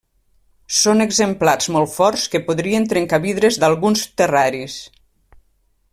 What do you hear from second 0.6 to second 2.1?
Són exemplars molt